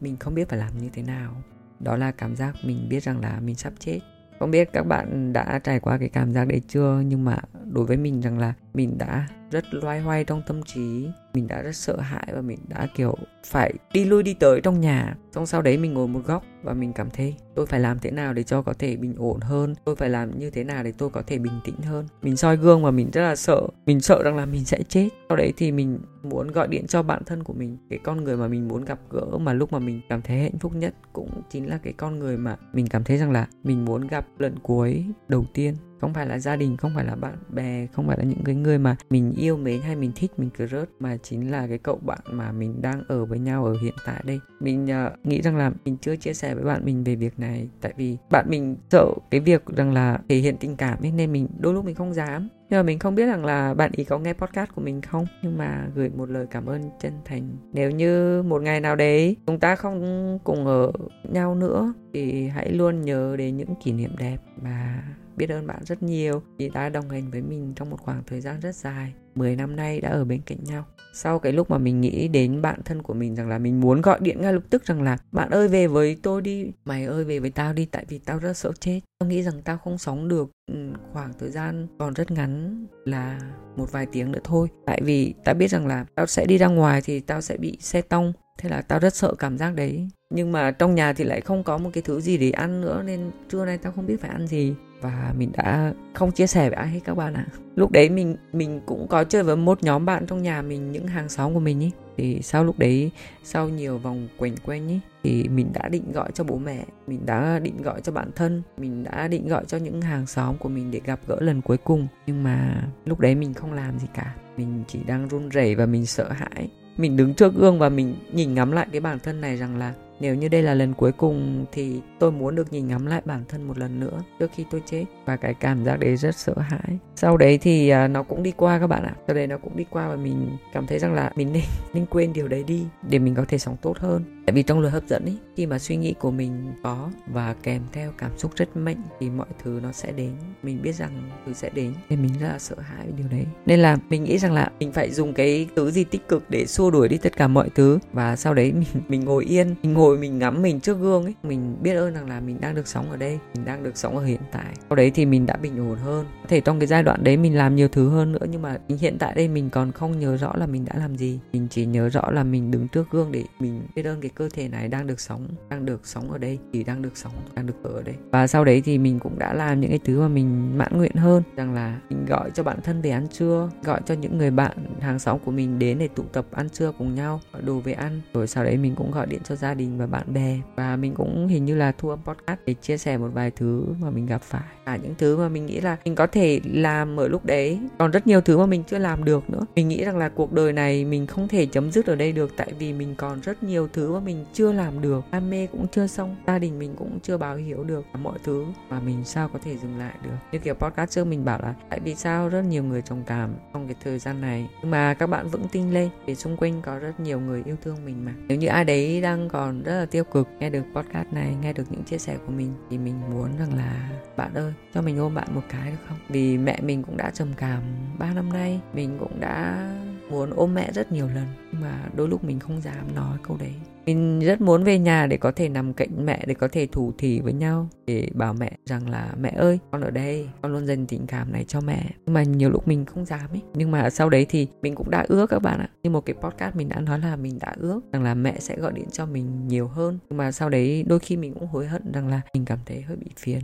mình 0.00 0.16
không 0.16 0.34
biết 0.34 0.48
phải 0.48 0.58
làm 0.58 0.78
như 0.78 0.88
thế 0.92 1.02
nào. 1.02 1.42
Đó 1.80 1.96
là 1.96 2.10
cảm 2.10 2.36
giác 2.36 2.54
mình 2.62 2.86
biết 2.88 3.02
rằng 3.02 3.20
là 3.20 3.40
mình 3.40 3.54
sắp 3.54 3.72
chết. 3.78 3.98
Không 4.38 4.50
biết 4.50 4.72
các 4.72 4.86
bạn 4.86 5.32
đã 5.32 5.60
trải 5.64 5.80
qua 5.80 5.98
cái 5.98 6.08
cảm 6.08 6.32
giác 6.32 6.44
đấy 6.44 6.62
chưa? 6.68 7.02
Nhưng 7.06 7.24
mà 7.24 7.38
đối 7.64 7.86
với 7.86 7.96
mình 7.96 8.20
rằng 8.20 8.38
là 8.38 8.54
mình 8.74 8.98
đã 8.98 9.28
rất 9.50 9.74
loay 9.74 10.00
hoay 10.00 10.24
trong 10.24 10.42
tâm 10.46 10.62
trí, 10.62 11.08
mình 11.34 11.46
đã 11.46 11.62
rất 11.62 11.76
sợ 11.76 11.96
hãi 11.96 12.26
và 12.34 12.40
mình 12.40 12.58
đã, 12.68 12.88
kiểu, 12.94 13.14
phải 13.46 13.74
đi 13.92 14.04
lui 14.04 14.22
đi 14.22 14.34
tới 14.34 14.60
trong 14.60 14.80
nhà. 14.80 15.16
Xong 15.32 15.46
sau 15.46 15.62
đấy 15.62 15.78
mình 15.78 15.94
ngồi 15.94 16.08
một 16.08 16.20
góc 16.26 16.44
và 16.62 16.72
mình 16.72 16.92
cảm 16.92 17.10
thấy, 17.10 17.34
tôi 17.54 17.66
phải 17.66 17.80
làm 17.80 17.98
thế 17.98 18.10
nào 18.10 18.32
để 18.32 18.42
cho 18.42 18.62
có 18.62 18.72
thể 18.78 18.96
bình 18.96 19.14
ổn 19.18 19.40
hơn? 19.40 19.74
Tôi 19.84 19.96
phải 19.96 20.10
làm 20.10 20.38
như 20.38 20.50
thế 20.50 20.64
nào 20.64 20.82
để 20.82 20.92
tôi 20.98 21.10
có 21.10 21.22
thể 21.26 21.38
bình 21.38 21.52
tĩnh 21.64 21.82
hơn? 21.82 22.06
Mình 22.22 22.36
soi 22.36 22.56
gương 22.56 22.84
và 22.84 22.90
mình 22.90 23.10
rất 23.12 23.22
là 23.22 23.36
sợ. 23.36 23.62
Mình 23.86 24.00
sợ 24.00 24.22
rằng 24.22 24.36
là 24.36 24.46
mình 24.46 24.64
sẽ 24.64 24.82
chết. 24.88 25.08
Sau 25.28 25.36
đấy 25.36 25.52
thì 25.56 25.72
mình 25.72 25.98
muốn 26.22 26.48
gọi 26.48 26.68
điện 26.68 26.86
cho 26.86 27.02
bạn 27.02 27.24
thân 27.24 27.42
của 27.42 27.52
mình, 27.52 27.76
cái 27.90 27.98
con 28.04 28.24
người 28.24 28.36
mà 28.36 28.48
mình 28.48 28.68
muốn 28.68 28.84
gặp 28.84 28.98
gỡ, 29.10 29.38
mà 29.38 29.52
lúc 29.52 29.72
mà 29.72 29.78
mình 29.78 30.00
cảm 30.08 30.22
thấy 30.22 30.38
hạnh 30.38 30.58
phúc 30.60 30.74
nhất 30.74 30.94
cũng 31.12 31.42
chính 31.50 31.68
là 31.68 31.78
cái 31.82 31.92
con 31.92 32.18
người 32.18 32.36
mà 32.36 32.56
mình 32.72 32.86
cảm 32.86 33.04
thấy 33.04 33.18
rằng 33.18 33.30
là 33.30 33.46
mình 33.64 33.84
muốn 33.84 34.06
gặp 34.06 34.26
lần 34.38 34.58
cuối 34.62 35.04
đầu 35.28 35.44
tiên 35.54 35.74
không 36.00 36.14
phải 36.14 36.26
là 36.26 36.38
gia 36.38 36.56
đình 36.56 36.76
không 36.76 36.92
phải 36.94 37.04
là 37.04 37.16
bạn 37.16 37.36
bè 37.48 37.86
không 37.92 38.06
phải 38.06 38.18
là 38.18 38.24
những 38.24 38.44
cái 38.44 38.54
người 38.54 38.78
mà 38.78 38.96
mình 39.10 39.34
yêu 39.36 39.56
mến 39.56 39.80
hay 39.80 39.96
mình 39.96 40.12
thích 40.16 40.30
mình 40.36 40.50
cứ 40.58 40.66
rớt 40.66 40.88
mà 41.00 41.16
chính 41.22 41.50
là 41.50 41.66
cái 41.66 41.78
cậu 41.78 41.98
bạn 42.02 42.20
mà 42.30 42.52
mình 42.52 42.82
đang 42.82 43.02
ở 43.08 43.24
với 43.24 43.38
nhau 43.38 43.64
ở 43.64 43.76
hiện 43.82 43.94
tại 44.06 44.22
đây. 44.24 44.40
Mình 44.60 44.84
uh, 44.84 45.26
nghĩ 45.26 45.42
rằng 45.42 45.56
là 45.56 45.72
mình 45.84 45.96
chưa 46.00 46.16
chia 46.16 46.34
sẻ 46.34 46.54
với 46.54 46.64
bạn 46.64 46.84
mình 46.84 47.04
về 47.04 47.14
việc 47.14 47.38
này 47.38 47.68
tại 47.80 47.94
vì 47.96 48.16
bạn 48.30 48.46
mình 48.48 48.76
sợ 48.90 49.06
cái 49.30 49.40
việc 49.40 49.66
rằng 49.66 49.92
là 49.92 50.18
thể 50.28 50.36
hiện 50.36 50.56
tình 50.60 50.76
cảm 50.76 50.98
ấy 51.02 51.12
nên 51.12 51.32
mình 51.32 51.48
đôi 51.58 51.74
lúc 51.74 51.84
mình 51.84 51.94
không 51.94 52.14
dám. 52.14 52.48
Nhưng 52.70 52.78
mà 52.78 52.82
mình 52.82 52.98
không 52.98 53.14
biết 53.14 53.26
rằng 53.26 53.44
là 53.44 53.74
bạn 53.74 53.90
ý 53.94 54.04
có 54.04 54.18
nghe 54.18 54.32
podcast 54.32 54.70
của 54.74 54.82
mình 54.82 55.00
không? 55.00 55.26
Nhưng 55.42 55.58
mà 55.58 55.88
gửi 55.94 56.08
một 56.08 56.30
lời 56.30 56.46
cảm 56.50 56.66
ơn 56.66 56.90
chân 57.00 57.12
thành. 57.24 57.56
Nếu 57.72 57.90
như 57.90 58.42
một 58.42 58.62
ngày 58.62 58.80
nào 58.80 58.96
đấy 58.96 59.36
chúng 59.46 59.60
ta 59.60 59.76
không 59.76 60.38
cùng 60.44 60.66
ở 60.66 60.92
nhau 61.32 61.54
nữa 61.54 61.92
thì 62.14 62.48
hãy 62.48 62.72
luôn 62.72 63.00
nhớ 63.00 63.36
đến 63.38 63.56
những 63.56 63.74
kỷ 63.84 63.92
niệm 63.92 64.10
đẹp 64.18 64.36
mà 64.62 65.02
biết 65.40 65.50
ơn 65.50 65.66
bạn 65.66 65.84
rất 65.84 66.02
nhiều. 66.02 66.42
Vì 66.58 66.68
đã 66.68 66.88
đồng 66.88 67.10
hành 67.10 67.30
với 67.30 67.40
mình 67.40 67.72
trong 67.76 67.90
một 67.90 68.00
khoảng 68.00 68.22
thời 68.26 68.40
gian 68.40 68.60
rất 68.60 68.74
dài 68.74 69.12
10 69.34 69.56
năm 69.56 69.76
nay 69.76 70.00
đã 70.00 70.08
ở 70.08 70.24
bên 70.24 70.40
cạnh 70.46 70.64
nhau. 70.64 70.84
Sau 71.14 71.38
cái 71.38 71.52
lúc 71.52 71.70
mà 71.70 71.78
mình 71.78 72.00
nghĩ 72.00 72.28
đến 72.28 72.62
bạn 72.62 72.80
thân 72.84 73.02
của 73.02 73.14
mình 73.14 73.36
rằng 73.36 73.48
là 73.48 73.58
mình 73.58 73.80
muốn 73.80 74.00
gọi 74.00 74.18
điện 74.20 74.40
ngay 74.42 74.52
lập 74.52 74.62
tức 74.70 74.84
rằng 74.84 75.02
là, 75.02 75.18
bạn 75.32 75.50
ơi, 75.50 75.68
về 75.68 75.86
với 75.86 76.16
tôi 76.22 76.42
đi. 76.42 76.72
Mày 76.84 77.04
ơi, 77.04 77.24
về 77.24 77.38
với 77.38 77.50
tao 77.50 77.72
đi, 77.72 77.84
tại 77.84 78.04
vì 78.08 78.18
tao 78.18 78.38
rất 78.38 78.56
sợ 78.56 78.72
chết. 78.80 79.00
Tao 79.18 79.28
nghĩ 79.28 79.42
rằng 79.42 79.62
tao 79.64 79.78
không 79.78 79.98
sống 79.98 80.28
được 80.28 80.50
ừ, 80.72 80.74
khoảng 81.12 81.32
thời 81.38 81.50
gian 81.50 81.86
còn 81.98 82.14
rất 82.14 82.30
ngắn 82.30 82.86
là 83.04 83.40
một 83.76 83.92
vài 83.92 84.06
tiếng 84.12 84.32
nữa 84.32 84.40
thôi. 84.44 84.68
Tại 84.86 85.00
vì 85.04 85.34
tao 85.44 85.54
biết 85.54 85.68
rằng 85.68 85.86
là 85.86 86.04
tao 86.14 86.26
sẽ 86.26 86.46
đi 86.46 86.58
ra 86.58 86.66
ngoài 86.66 87.02
thì 87.04 87.20
tao 87.20 87.40
sẽ 87.40 87.56
bị 87.56 87.76
xe 87.80 88.02
tông, 88.02 88.32
thế 88.58 88.68
là 88.68 88.82
tao 88.82 88.98
rất 88.98 89.14
sợ 89.14 89.34
cảm 89.38 89.58
giác 89.58 89.74
đấy. 89.74 90.08
Nhưng 90.30 90.52
mà 90.52 90.70
trong 90.70 90.94
nhà 90.94 91.12
thì 91.12 91.24
lại 91.24 91.40
không 91.40 91.64
có 91.64 91.78
một 91.78 91.90
cái 91.92 92.02
thứ 92.02 92.20
gì 92.20 92.38
để 92.38 92.50
ăn 92.50 92.80
nữa, 92.80 93.02
nên 93.06 93.30
trưa 93.48 93.64
nay 93.64 93.78
tao 93.78 93.92
không 93.92 94.06
biết 94.06 94.20
phải 94.20 94.30
ăn 94.30 94.46
gì 94.46 94.74
và 95.00 95.34
mình 95.38 95.52
đã 95.52 95.92
không 96.14 96.32
chia 96.32 96.46
sẻ 96.46 96.68
với 96.68 96.76
ai 96.76 96.88
hết 96.88 97.00
các 97.04 97.14
bạn 97.14 97.34
ạ. 97.34 97.46
À. 97.48 97.54
Lúc 97.76 97.90
đấy 97.90 98.08
mình 98.08 98.36
mình 98.52 98.80
cũng 98.86 99.06
có 99.08 99.24
chơi 99.24 99.42
với 99.42 99.56
một 99.56 99.82
nhóm 99.82 100.04
bạn 100.06 100.26
trong 100.26 100.42
nhà 100.42 100.62
mình 100.62 100.92
những 100.92 101.06
hàng 101.06 101.28
xóm 101.28 101.54
của 101.54 101.60
mình 101.60 101.80
ý 101.80 101.90
thì 102.16 102.42
sau 102.42 102.64
lúc 102.64 102.78
đấy 102.78 103.10
sau 103.44 103.68
nhiều 103.68 103.98
vòng 103.98 104.28
quanh 104.38 104.54
quanh 104.64 104.88
ý 104.88 105.00
thì 105.22 105.48
mình 105.48 105.72
đã 105.72 105.88
định 105.88 106.12
gọi 106.12 106.30
cho 106.34 106.44
bố 106.44 106.58
mẹ, 106.58 106.84
mình 107.06 107.26
đã 107.26 107.58
định 107.58 107.82
gọi 107.82 108.00
cho 108.00 108.12
bạn 108.12 108.30
thân, 108.36 108.62
mình 108.76 109.04
đã 109.04 109.28
định 109.28 109.48
gọi 109.48 109.64
cho 109.66 109.78
những 109.78 110.02
hàng 110.02 110.26
xóm 110.26 110.58
của 110.58 110.68
mình 110.68 110.90
để 110.90 111.00
gặp 111.04 111.20
gỡ 111.26 111.36
lần 111.40 111.60
cuối 111.62 111.76
cùng 111.76 112.06
nhưng 112.26 112.42
mà 112.42 112.82
lúc 113.04 113.20
đấy 113.20 113.34
mình 113.34 113.54
không 113.54 113.72
làm 113.72 113.98
gì 113.98 114.06
cả. 114.14 114.34
Mình 114.56 114.84
chỉ 114.88 114.98
đang 115.06 115.28
run 115.28 115.48
rẩy 115.48 115.74
và 115.74 115.86
mình 115.86 116.06
sợ 116.06 116.32
hãi. 116.32 116.68
Mình 116.96 117.16
đứng 117.16 117.34
trước 117.34 117.54
gương 117.54 117.78
và 117.78 117.88
mình 117.88 118.16
nhìn 118.32 118.54
ngắm 118.54 118.72
lại 118.72 118.86
cái 118.92 119.00
bản 119.00 119.18
thân 119.18 119.40
này 119.40 119.56
rằng 119.56 119.76
là 119.76 119.94
nếu 120.20 120.34
như 120.34 120.48
đây 120.48 120.62
là 120.62 120.74
lần 120.74 120.94
cuối 120.94 121.12
cùng 121.12 121.66
thì 121.72 122.00
tôi 122.18 122.32
muốn 122.32 122.54
được 122.54 122.72
nhìn 122.72 122.88
ngắm 122.88 123.06
lại 123.06 123.22
bản 123.24 123.44
thân 123.48 123.62
một 123.62 123.78
lần 123.78 124.00
nữa 124.00 124.22
trước 124.38 124.50
khi 124.54 124.64
tôi 124.70 124.82
chết. 124.86 125.04
Và 125.24 125.36
cái 125.36 125.54
cảm 125.54 125.84
giác 125.84 125.96
đấy 126.00 126.16
rất 126.16 126.36
sợ 126.36 126.54
hãi. 126.58 126.98
Sau 127.16 127.36
đấy 127.36 127.58
thì 127.58 127.88
à, 127.88 128.08
nó 128.08 128.22
cũng 128.22 128.42
đi 128.42 128.52
qua 128.56 128.78
các 128.78 128.86
bạn 128.86 129.02
ạ. 129.02 129.14
Sau 129.26 129.36
đấy 129.36 129.46
nó 129.46 129.58
cũng 129.58 129.76
đi 129.76 129.84
qua 129.90 130.08
và 130.08 130.16
mình 130.16 130.56
cảm 130.72 130.86
thấy 130.86 130.98
rằng 130.98 131.14
là 131.14 131.32
mình 131.36 131.52
nên 131.52 131.62
nên 131.94 132.06
quên 132.06 132.32
điều 132.32 132.48
đấy 132.48 132.64
đi 132.64 132.86
để 133.02 133.18
mình 133.18 133.34
có 133.34 133.44
thể 133.48 133.58
sống 133.58 133.76
tốt 133.82 133.98
hơn 133.98 134.39
tại 134.50 134.54
vì 134.54 134.62
trong 134.62 134.80
luật 134.80 134.92
hấp 134.92 135.08
dẫn 135.08 135.24
ấy 135.24 135.36
khi 135.56 135.66
mà 135.66 135.78
suy 135.78 135.96
nghĩ 135.96 136.14
của 136.20 136.30
mình 136.30 136.72
có 136.82 137.10
và 137.26 137.54
kèm 137.62 137.82
theo 137.92 138.12
cảm 138.18 138.30
xúc 138.38 138.50
rất 138.56 138.76
mạnh 138.76 139.02
thì 139.20 139.30
mọi 139.30 139.46
thứ 139.64 139.80
nó 139.82 139.92
sẽ 139.92 140.12
đến. 140.12 140.30
Mình 140.62 140.82
biết 140.82 140.94
rằng 140.94 141.30
thứ 141.46 141.52
sẽ 141.52 141.70
đến 141.74 141.92
nên 142.08 142.22
mình 142.22 142.32
rất 142.40 142.48
là 142.48 142.58
sợ 142.58 142.76
hãi 142.80 143.06
về 143.06 143.12
điều 143.16 143.28
đấy. 143.30 143.44
Nên 143.66 143.80
là 143.80 143.96
mình 144.08 144.24
nghĩ 144.24 144.38
rằng 144.38 144.52
là 144.52 144.70
mình 144.78 144.92
phải 144.92 145.10
dùng 145.10 145.32
cái 145.32 145.68
thứ 145.76 145.90
gì 145.90 146.04
tích 146.04 146.28
cực 146.28 146.50
để 146.50 146.66
xua 146.66 146.90
đuổi 146.90 147.08
đi 147.08 147.16
tất 147.16 147.36
cả 147.36 147.48
mọi 147.48 147.68
thứ. 147.74 147.98
Và 148.12 148.36
sau 148.36 148.54
đấy 148.54 148.72
mình 148.72 149.02
mình 149.08 149.24
ngồi 149.24 149.44
yên, 149.44 149.74
mình 149.82 149.92
ngồi 149.92 150.18
mình 150.18 150.38
ngắm 150.38 150.62
mình 150.62 150.80
trước 150.80 150.98
gương 150.98 151.24
ấy. 151.24 151.34
Mình 151.42 151.76
biết 151.82 151.94
ơn 151.94 152.14
rằng 152.14 152.28
là 152.28 152.40
mình 152.40 152.60
đang 152.60 152.74
được 152.74 152.88
sống 152.88 153.10
ở 153.10 153.16
đây, 153.16 153.38
mình 153.54 153.64
đang 153.64 153.82
được 153.82 153.96
sống 153.96 154.16
ở 154.16 154.24
hiện 154.24 154.40
tại. 154.52 154.74
Sau 154.88 154.96
đấy 154.96 155.10
thì 155.14 155.26
mình 155.26 155.46
đã 155.46 155.56
bình 155.56 155.90
ổn 155.90 155.98
hơn. 155.98 156.26
Có 156.42 156.48
thể 156.48 156.60
trong 156.60 156.78
cái 156.80 156.86
giai 156.86 157.02
đoạn 157.02 157.24
đấy 157.24 157.36
mình 157.36 157.56
làm 157.56 157.76
nhiều 157.76 157.88
thứ 157.88 158.08
hơn 158.08 158.32
nữa, 158.32 158.46
nhưng 158.50 158.62
mà 158.62 158.78
hiện 158.88 159.16
tại 159.18 159.34
đây 159.34 159.48
mình 159.48 159.70
còn 159.70 159.92
không 159.92 160.20
nhớ 160.20 160.36
rõ 160.36 160.52
là 160.56 160.66
mình 160.66 160.84
đã 160.84 160.94
làm 160.98 161.16
gì. 161.16 161.38
Mình 161.52 161.66
chỉ 161.70 161.86
nhớ 161.86 162.08
rõ 162.08 162.30
là 162.30 162.44
mình 162.44 162.70
đứng 162.70 162.88
trước 162.88 163.10
gương 163.10 163.32
để 163.32 163.44
mình 163.60 163.82
biết 163.94 164.06
ơn 164.06 164.20
cái 164.20 164.30
cơ 164.40 164.48
thể 164.48 164.68
này 164.68 164.88
đang 164.88 165.06
được 165.06 165.20
sống, 165.20 165.46
đang 165.68 165.86
được 165.86 166.06
sống 166.06 166.30
ở 166.30 166.38
đây, 166.38 166.58
thì 166.72 166.84
đang 166.84 167.02
được 167.02 167.16
sống, 167.16 167.32
đang 167.54 167.66
được 167.66 167.74
ở 167.82 168.02
đây. 168.02 168.14
Và 168.30 168.46
sau 168.46 168.64
đấy 168.64 168.82
thì 168.84 168.98
mình 168.98 169.18
cũng 169.18 169.38
đã 169.38 169.54
làm 169.54 169.80
những 169.80 169.90
cái 169.90 170.00
thứ 170.04 170.20
mà 170.20 170.28
mình 170.28 170.78
mãn 170.78 170.98
nguyện 170.98 171.14
hơn, 171.14 171.42
rằng 171.56 171.74
là 171.74 172.00
mình 172.10 172.26
gọi 172.26 172.50
cho 172.54 172.62
bạn 172.62 172.78
thân 172.84 173.02
về 173.02 173.10
ăn 173.10 173.28
trưa, 173.28 173.70
gọi 173.84 174.00
cho 174.06 174.14
những 174.14 174.38
người 174.38 174.50
bạn 174.50 174.76
hàng 175.00 175.18
xóm 175.18 175.38
của 175.44 175.50
mình 175.50 175.78
đến 175.78 175.98
để 175.98 176.08
tụ 176.08 176.22
tập 176.22 176.46
ăn 176.52 176.70
trưa 176.70 176.92
cùng 176.98 177.14
nhau, 177.14 177.40
gọi 177.52 177.62
đồ 177.62 177.80
về 177.80 177.92
ăn. 177.92 178.20
Rồi 178.34 178.46
sau 178.46 178.64
đấy 178.64 178.76
mình 178.76 178.94
cũng 178.94 179.10
gọi 179.10 179.26
điện 179.26 179.40
cho 179.44 179.56
gia 179.56 179.74
đình 179.74 179.98
và 179.98 180.06
bạn 180.06 180.34
bè. 180.34 180.58
Và 180.76 180.96
mình 180.96 181.14
cũng 181.14 181.48
hình 181.48 181.64
như 181.64 181.76
là 181.76 181.92
thu 181.92 182.08
âm 182.08 182.18
podcast 182.24 182.60
để 182.66 182.74
chia 182.74 182.98
sẻ 182.98 183.18
một 183.18 183.28
vài 183.34 183.50
thứ 183.50 183.84
mà 184.00 184.10
mình 184.10 184.26
gặp 184.26 184.42
phải. 184.42 184.62
Cả 184.86 184.96
những 184.96 185.14
thứ 185.18 185.36
mà 185.36 185.48
mình 185.48 185.66
nghĩ 185.66 185.80
là 185.80 185.96
mình 186.04 186.14
có 186.14 186.26
thể 186.26 186.60
làm 186.64 187.20
ở 187.20 187.28
lúc 187.28 187.46
đấy, 187.46 187.78
còn 187.98 188.10
rất 188.10 188.26
nhiều 188.26 188.40
thứ 188.40 188.58
mà 188.58 188.66
mình 188.66 188.82
chưa 188.84 188.98
làm 188.98 189.24
được 189.24 189.50
nữa. 189.50 189.66
Mình 189.74 189.88
nghĩ 189.88 190.04
rằng 190.04 190.18
là 190.18 190.28
cuộc 190.28 190.52
đời 190.52 190.72
này 190.72 191.04
mình 191.04 191.26
không 191.26 191.48
thể 191.48 191.66
chấm 191.66 191.92
dứt 191.92 192.06
ở 192.06 192.14
đây 192.14 192.32
được, 192.32 192.50
tại 192.56 192.72
vì 192.78 192.92
mình 192.92 193.14
còn 193.16 193.40
rất 193.40 193.62
nhiều 193.62 193.88
thứ 193.92 194.12
mà 194.12 194.20
mình 194.20 194.29
mình 194.30 194.44
chưa 194.52 194.72
làm 194.72 195.00
được, 195.00 195.24
đam 195.30 195.50
mê 195.50 195.66
cũng 195.66 195.86
chưa 195.88 196.06
xong, 196.06 196.36
gia 196.46 196.58
đình 196.58 196.78
mình 196.78 196.94
cũng 196.96 197.18
chưa 197.22 197.36
báo 197.36 197.56
hiểu 197.56 197.84
được 197.84 198.04
mọi 198.22 198.38
thứ. 198.44 198.64
Mà 198.90 199.00
mình 199.00 199.24
sao 199.24 199.48
có 199.48 199.58
thể 199.62 199.76
dừng 199.76 199.98
lại 199.98 200.14
được? 200.22 200.36
Như 200.52 200.58
kiểu 200.58 200.74
podcast 200.74 201.10
trước 201.10 201.24
mình 201.24 201.44
bảo 201.44 201.58
là, 201.62 201.74
tại 201.90 202.00
vì 202.04 202.14
sao 202.14 202.48
rất 202.48 202.62
nhiều 202.62 202.84
người 202.84 203.02
trầm 203.02 203.22
cảm 203.26 203.54
trong 203.72 203.86
cái 203.86 203.96
thời 204.04 204.18
gian 204.18 204.40
này? 204.40 204.68
Nhưng 204.82 204.90
mà 204.90 205.14
các 205.14 205.26
bạn 205.26 205.48
vững 205.48 205.68
tin 205.72 205.90
lên, 205.90 206.08
vì 206.26 206.34
xung 206.34 206.56
quanh 206.56 206.82
có 206.82 206.98
rất 206.98 207.20
nhiều 207.20 207.40
người 207.40 207.62
yêu 207.64 207.76
thương 207.82 208.04
mình 208.04 208.24
mà. 208.24 208.32
Nếu 208.48 208.58
như 208.58 208.66
ai 208.66 208.84
đấy 208.84 209.20
đang 209.20 209.48
còn 209.48 209.82
rất 209.82 210.00
là 210.00 210.06
tiêu 210.06 210.24
cực, 210.24 210.48
nghe 210.58 210.70
được 210.70 210.84
podcast 210.94 211.32
này, 211.32 211.56
nghe 211.62 211.72
được 211.72 211.84
những 211.90 212.04
chia 212.04 212.18
sẻ 212.18 212.36
của 212.46 212.52
mình, 212.52 212.72
thì 212.90 212.98
mình 212.98 213.20
muốn 213.30 213.48
rằng 213.58 213.74
là, 213.76 214.10
bạn 214.36 214.54
ơi, 214.54 214.72
cho 214.94 215.02
mình 215.02 215.18
ôm 215.18 215.34
bạn 215.34 215.48
một 215.54 215.62
cái 215.68 215.90
được 215.90 215.96
không? 216.08 216.18
Vì 216.28 216.58
mẹ 216.58 216.78
mình 216.82 217.02
cũng 217.02 217.16
đã 217.16 217.30
trầm 217.30 217.48
cảm 217.56 217.82
3 218.18 218.34
năm 218.34 218.52
nay, 218.52 218.80
mình 218.94 219.16
cũng 219.20 219.40
đã 219.40 219.88
muốn 220.30 220.50
ôm 220.56 220.74
mẹ 220.74 220.92
rất 220.92 221.12
nhiều 221.12 221.28
lần, 221.28 221.46
mà 221.72 222.08
đôi 222.16 222.28
lúc 222.28 222.44
mình 222.44 222.58
không 222.58 222.80
dám 222.80 223.14
nói 223.14 223.38
câu 223.42 223.56
đấy. 223.56 223.72
Mình 224.06 224.40
rất 224.40 224.60
muốn 224.60 224.84
về 224.84 224.98
nhà 224.98 225.26
để 225.26 225.36
có 225.36 225.52
thể 225.52 225.68
nằm 225.68 225.92
cạnh 225.92 226.26
mẹ, 226.26 226.44
để 226.46 226.54
có 226.54 226.68
thể 226.72 226.86
thủ 226.86 227.12
thỉ 227.18 227.40
với 227.40 227.52
nhau, 227.52 227.88
để 228.06 228.28
bảo 228.34 228.54
mẹ 228.54 228.72
rằng 228.86 229.10
là, 229.10 229.32
mẹ 229.40 229.52
ơi, 229.56 229.78
con 229.90 230.00
ở 230.00 230.10
đây, 230.10 230.48
con 230.62 230.72
luôn 230.72 230.86
dành 230.86 231.06
tình 231.06 231.26
cảm 231.26 231.52
này 231.52 231.64
cho 231.64 231.80
mẹ. 231.80 232.10
Nhưng 232.26 232.34
mà 232.34 232.42
nhiều 232.42 232.70
lúc 232.70 232.88
mình 232.88 233.04
không 233.04 233.24
dám 233.24 233.50
ấy. 233.50 233.62
Nhưng 233.74 233.90
mà 233.90 234.10
sau 234.10 234.30
đấy 234.30 234.46
thì 234.48 234.66
mình 234.82 234.94
cũng 234.94 235.10
đã 235.10 235.24
ước 235.28 235.46
các 235.50 235.58
bạn 235.58 235.80
ạ. 235.80 235.88
Như 236.02 236.10
một 236.10 236.20
cái 236.20 236.34
podcast 236.40 236.76
mình 236.76 236.88
đã 236.88 237.00
nói 237.00 237.18
là 237.18 237.36
mình 237.36 237.58
đã 237.60 237.74
ước 237.80 238.00
rằng 238.12 238.22
là 238.22 238.34
mẹ 238.34 238.56
sẽ 238.58 238.76
gọi 238.76 238.92
điện 238.92 239.06
cho 239.12 239.26
mình 239.26 239.68
nhiều 239.68 239.88
hơn. 239.88 240.18
Nhưng 240.30 240.36
mà 240.36 240.52
sau 240.52 240.68
đấy 240.68 241.04
đôi 241.06 241.18
khi 241.18 241.36
mình 241.36 241.54
cũng 241.54 241.68
hối 241.68 241.86
hận 241.86 242.12
rằng 242.12 242.28
là 242.28 242.40
mình 242.54 242.64
cảm 242.64 242.78
thấy 242.86 243.02
hơi 243.02 243.16
bị 243.16 243.30
phiền 243.36 243.60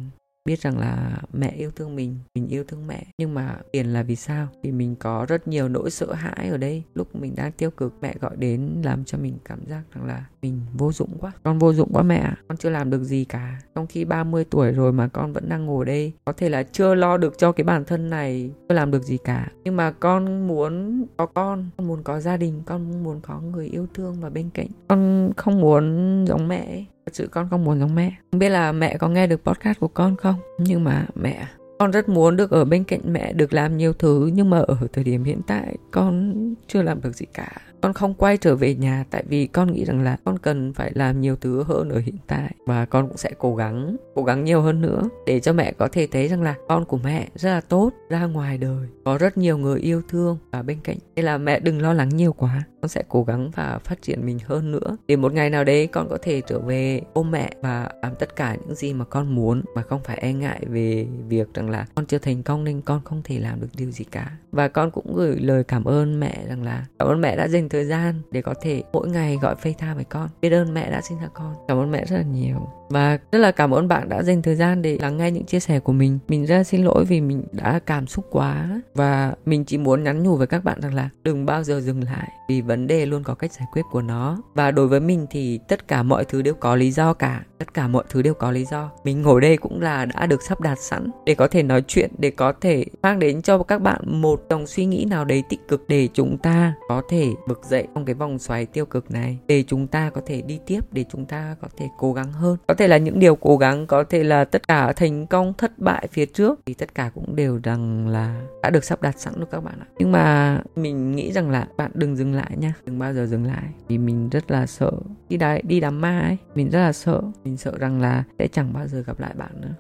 biết 0.46 0.60
rằng 0.60 0.78
là 0.78 1.22
mẹ 1.32 1.50
yêu 1.50 1.70
thương 1.70 1.96
mình 1.96 2.18
mình 2.34 2.48
yêu 2.48 2.64
thương 2.64 2.86
mẹ. 2.86 3.06
Nhưng 3.18 3.34
mà 3.34 3.56
tiền 3.72 3.86
là 3.86 4.02
vì 4.02 4.16
sao? 4.16 4.48
Vì 4.62 4.72
mình 4.72 4.94
có 4.98 5.26
rất 5.28 5.48
nhiều 5.48 5.68
nỗi 5.68 5.90
sợ 5.90 6.12
hãi 6.12 6.48
ở 6.48 6.56
đây. 6.56 6.82
Lúc 6.94 7.16
mình 7.16 7.34
đang 7.36 7.52
tiêu 7.52 7.70
cực, 7.70 7.94
mẹ 8.00 8.14
gọi 8.20 8.36
đến 8.36 8.82
làm 8.84 9.04
cho 9.04 9.18
mình 9.18 9.34
cảm 9.44 9.58
giác 9.66 9.82
rằng 9.94 10.06
là 10.06 10.24
mình 10.42 10.60
vô 10.72 10.92
dụng 10.92 11.10
quá. 11.20 11.32
Con 11.42 11.58
vô 11.58 11.72
dụng 11.72 11.90
quá 11.92 12.02
mẹ 12.02 12.32
con 12.48 12.56
chưa 12.56 12.70
làm 12.70 12.90
được 12.90 13.04
gì 13.04 13.24
cả. 13.24 13.60
Trong 13.74 13.86
khi 13.86 14.04
30 14.04 14.44
tuổi 14.44 14.72
rồi 14.72 14.92
mà 14.92 15.08
con 15.08 15.32
vẫn 15.32 15.48
đang 15.48 15.66
ngồi 15.66 15.84
đây, 15.84 16.12
có 16.24 16.32
thể 16.32 16.48
là 16.48 16.62
chưa 16.62 16.94
lo 16.94 17.16
được 17.16 17.38
cho 17.38 17.52
cái 17.52 17.64
bản 17.64 17.84
thân 17.84 18.10
này, 18.10 18.50
chưa 18.68 18.74
làm 18.74 18.90
được 18.90 19.02
gì 19.02 19.18
cả. 19.24 19.52
Nhưng 19.64 19.76
mà 19.76 19.90
con 19.90 20.46
muốn 20.46 21.04
có 21.16 21.26
con 21.26 21.70
con 21.76 21.88
muốn 21.88 22.02
có 22.02 22.20
gia 22.20 22.36
đình, 22.36 22.62
con 22.66 23.02
muốn 23.04 23.20
có 23.20 23.40
người 23.40 23.66
yêu 23.66 23.86
thương 23.94 24.14
và 24.20 24.30
bên 24.30 24.50
cạnh. 24.54 24.68
Con 24.88 25.30
không 25.36 25.60
muốn 25.60 26.24
giống 26.28 26.48
mẹ 26.48 26.66
ấy 26.66 26.86
thật 27.06 27.14
sự 27.14 27.28
con 27.28 27.48
không 27.50 27.64
muốn 27.64 27.80
giống 27.80 27.94
mẹ. 27.94 28.12
Không 28.30 28.38
biết 28.38 28.48
là 28.48 28.72
mẹ 28.72 28.96
có 28.96 29.08
nghe 29.08 29.26
được 29.26 29.44
podcast 29.44 29.80
của 29.80 29.88
con 29.88 30.16
không? 30.16 30.34
Nhưng 30.58 30.84
mà 30.84 31.06
mẹ 31.14 31.46
con 31.78 31.90
rất 31.90 32.08
muốn 32.08 32.36
được 32.36 32.50
ở 32.50 32.64
bên 32.64 32.84
cạnh 32.84 33.00
mẹ, 33.04 33.32
được 33.32 33.52
làm 33.52 33.76
nhiều 33.76 33.92
thứ, 33.92 34.30
nhưng 34.34 34.50
mà 34.50 34.58
ở 34.58 34.76
thời 34.92 35.04
điểm 35.04 35.24
hiện 35.24 35.40
tại, 35.46 35.76
con 35.90 36.34
chưa 36.66 36.82
làm 36.82 37.00
được 37.02 37.12
gì 37.16 37.26
cả. 37.34 37.52
Con 37.80 37.92
không 37.92 38.14
quay 38.14 38.36
trở 38.36 38.56
về 38.56 38.74
nhà, 38.74 39.04
tại 39.10 39.24
vì 39.28 39.46
con 39.46 39.72
nghĩ 39.72 39.84
rằng 39.84 40.02
là 40.02 40.16
con 40.24 40.38
cần 40.38 40.72
phải 40.72 40.92
làm 40.94 41.20
nhiều 41.20 41.36
thứ 41.36 41.62
hơn 41.62 41.88
ở 41.88 41.98
hiện 41.98 42.16
tại. 42.26 42.54
Và 42.66 42.84
con 42.84 43.08
cũng 43.08 43.16
sẽ 43.16 43.30
cố 43.38 43.56
gắng 43.56 43.96
cố 44.14 44.24
gắng 44.24 44.44
nhiều 44.44 44.60
hơn 44.60 44.80
nữa, 44.80 45.02
để 45.26 45.40
cho 45.40 45.52
mẹ 45.52 45.72
có 45.72 45.88
thể 45.92 46.06
thấy 46.06 46.28
rằng 46.28 46.42
là 46.42 46.54
con 46.68 46.84
của 46.84 46.98
mẹ 47.04 47.28
rất 47.34 47.50
là 47.50 47.60
tốt, 47.60 47.90
ra 48.10 48.26
ngoài 48.26 48.58
đời, 48.58 48.86
có 49.04 49.18
rất 49.18 49.38
nhiều 49.38 49.58
người 49.58 49.80
yêu 49.80 50.02
thương 50.08 50.38
và 50.52 50.62
bên 50.62 50.78
cạnh. 50.84 50.96
Nên 51.16 51.24
là 51.24 51.38
mẹ 51.38 51.60
đừng 51.60 51.82
lo 51.82 51.92
lắng 51.92 52.08
nhiều 52.08 52.32
quá, 52.32 52.62
con 52.82 52.88
sẽ 52.88 53.02
cố 53.08 53.24
gắng 53.24 53.50
và 53.50 53.78
phát 53.84 54.02
triển 54.02 54.26
mình 54.26 54.38
hơn 54.44 54.72
nữa. 54.72 54.96
Để 55.06 55.16
một 55.16 55.32
ngày 55.32 55.50
nào 55.50 55.64
đấy 55.64 55.86
con 55.86 56.08
có 56.08 56.18
thể 56.22 56.40
trở 56.46 56.58
về 56.58 57.00
ôm 57.12 57.30
mẹ 57.30 57.50
và 57.62 57.90
làm 58.02 58.14
tất 58.18 58.36
cả 58.36 58.56
những 58.60 58.74
gì 58.74 58.92
mà 58.92 59.04
con 59.04 59.34
muốn, 59.34 59.62
mà 59.74 59.82
không 59.82 60.00
phải 60.04 60.18
e 60.18 60.32
ngại 60.32 60.60
về 60.68 61.06
việc 61.28 61.54
rằng 61.54 61.65
là 61.70 61.86
con 61.94 62.06
chưa 62.06 62.18
thành 62.18 62.42
công 62.42 62.64
nên 62.64 62.80
con 62.80 63.00
không 63.04 63.20
thể 63.24 63.38
làm 63.38 63.60
được 63.60 63.68
điều 63.76 63.90
gì 63.90 64.04
cả. 64.04 64.30
Và 64.52 64.68
con 64.68 64.90
cũng 64.90 65.16
gửi 65.16 65.36
lời 65.40 65.64
cảm 65.64 65.84
ơn 65.84 66.20
mẹ 66.20 66.46
rằng 66.48 66.62
là, 66.62 66.86
cảm 66.98 67.08
ơn 67.08 67.20
mẹ 67.20 67.36
đã 67.36 67.48
dành 67.48 67.68
thời 67.68 67.84
gian 67.84 68.20
để 68.30 68.42
có 68.42 68.54
thể 68.62 68.82
mỗi 68.92 69.08
ngày 69.08 69.36
gọi 69.42 69.54
FaceTime 69.54 69.94
với 69.94 70.04
con. 70.04 70.28
Biết 70.40 70.50
ơn 70.50 70.74
mẹ 70.74 70.90
đã 70.90 71.00
sinh 71.00 71.18
ra 71.18 71.28
con. 71.34 71.54
Cảm 71.68 71.78
ơn 71.78 71.90
mẹ 71.90 72.04
rất 72.04 72.16
là 72.16 72.22
nhiều. 72.22 72.68
Và 72.90 73.18
rất 73.32 73.38
là 73.38 73.50
cảm 73.50 73.74
ơn 73.74 73.88
bạn 73.88 74.08
đã 74.08 74.22
dành 74.22 74.42
thời 74.42 74.56
gian 74.56 74.82
để 74.82 74.98
lắng 75.00 75.16
nghe 75.16 75.30
những 75.30 75.44
chia 75.44 75.60
sẻ 75.60 75.80
của 75.80 75.92
mình. 75.92 76.18
Mình 76.28 76.46
rất 76.46 76.56
là 76.56 76.64
xin 76.64 76.84
lỗi 76.84 77.04
vì 77.04 77.20
mình 77.20 77.44
đã 77.52 77.80
cảm 77.86 78.06
xúc 78.06 78.26
quá 78.30 78.80
và 78.94 79.34
mình 79.46 79.64
chỉ 79.64 79.78
muốn 79.78 80.04
nhắn 80.04 80.22
nhủ 80.22 80.36
với 80.36 80.46
các 80.46 80.64
bạn 80.64 80.80
rằng 80.80 80.94
là 80.94 81.08
đừng 81.22 81.46
bao 81.46 81.64
giờ 81.64 81.80
dừng 81.80 82.04
lại 82.04 82.28
vì 82.48 82.60
vấn 82.60 82.86
đề 82.86 83.06
luôn 83.06 83.22
có 83.22 83.34
cách 83.34 83.52
giải 83.52 83.66
quyết 83.72 83.82
của 83.90 84.02
nó. 84.02 84.42
Và 84.54 84.70
đối 84.70 84.88
với 84.88 85.00
mình 85.00 85.26
thì 85.30 85.58
tất 85.68 85.88
cả 85.88 86.02
mọi 86.02 86.24
thứ 86.24 86.42
đều 86.42 86.54
có 86.54 86.76
lý 86.76 86.90
do 86.90 87.12
cả 87.12 87.44
tất 87.58 87.74
cả 87.74 87.88
mọi 87.88 88.04
thứ 88.08 88.22
đều 88.22 88.34
có 88.34 88.50
lý 88.50 88.64
do. 88.64 88.90
Mình 89.04 89.22
ngồi 89.22 89.40
đây 89.40 89.56
cũng 89.56 89.80
là 89.80 90.04
đã 90.04 90.26
được 90.26 90.42
sắp 90.42 90.60
đặt 90.60 90.78
sẵn 90.78 91.10
để 91.26 91.34
có 91.34 91.48
thể 91.48 91.62
nói 91.62 91.82
chuyện, 91.86 92.10
để 92.18 92.30
có 92.30 92.52
thể 92.60 92.84
mang 93.02 93.18
đến 93.18 93.42
cho 93.42 93.62
các 93.62 93.82
bạn 93.82 94.20
một 94.20 94.42
dòng 94.50 94.66
suy 94.66 94.84
nghĩ 94.84 95.04
nào 95.04 95.24
đấy 95.24 95.42
tích 95.48 95.68
cực 95.68 95.84
để 95.88 96.08
chúng 96.12 96.38
ta 96.38 96.74
có 96.88 97.02
thể 97.08 97.28
bực 97.48 97.64
dậy 97.64 97.86
trong 97.94 98.04
cái 98.04 98.14
vòng 98.14 98.38
xoáy 98.38 98.66
tiêu 98.66 98.86
cực 98.86 99.10
này, 99.10 99.38
để 99.46 99.64
chúng 99.66 99.86
ta 99.86 100.10
có 100.10 100.20
thể 100.26 100.42
đi 100.42 100.58
tiếp, 100.66 100.80
để 100.92 101.04
chúng 101.12 101.24
ta 101.24 101.56
có 101.62 101.68
thể 101.76 101.88
cố 101.98 102.12
gắng 102.12 102.32
hơn. 102.32 102.56
Có 102.66 102.74
thể 102.74 102.88
là 102.88 102.96
những 102.96 103.18
điều 103.18 103.36
cố 103.36 103.56
gắng, 103.56 103.86
có 103.86 104.04
thể 104.04 104.24
là 104.24 104.44
tất 104.44 104.68
cả 104.68 104.92
thành 104.92 105.26
công, 105.26 105.54
thất 105.54 105.78
bại 105.78 106.08
phía 106.12 106.26
trước, 106.26 106.60
thì 106.66 106.74
tất 106.74 106.94
cả 106.94 107.10
cũng 107.14 107.36
đều 107.36 107.60
rằng 107.62 108.08
là 108.08 108.40
đã 108.62 108.70
được 108.70 108.84
sắp 108.84 109.02
đặt 109.02 109.18
sẵn 109.18 109.34
rồi 109.36 109.46
các 109.50 109.64
bạn 109.64 109.74
ạ. 109.80 109.86
Nhưng 109.98 110.12
mà 110.12 110.58
mình 110.76 111.16
nghĩ 111.16 111.32
rằng 111.32 111.50
là 111.50 111.68
bạn 111.76 111.90
đừng 111.94 112.16
dừng 112.16 112.34
lại 112.34 112.50
nha, 112.56 112.74
đừng 112.84 112.98
bao 112.98 113.14
giờ 113.14 113.26
dừng 113.26 113.44
lại. 113.44 113.64
Vì 113.88 113.98
mình 113.98 114.28
rất 114.28 114.50
là 114.50 114.66
sợ. 114.66 114.92
Đi 115.28 115.36
đái 115.36 115.62
đi 115.62 115.80
đám 115.80 116.00
ma 116.00 116.20
ấy, 116.20 116.36
mình 116.54 116.70
rất 116.70 116.78
là 116.78 116.92
sợ 116.92 117.22
mình 117.46 117.56
sợ 117.56 117.72
rằng 117.78 118.00
là 118.00 118.24
sẽ 118.38 118.48
chẳng 118.48 118.72
bao 118.72 118.86
giờ 118.86 119.02
gặp 119.06 119.20
lại 119.20 119.34
bạn 119.36 119.60
nữa 119.60 119.74